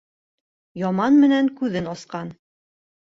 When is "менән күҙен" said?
1.25-1.91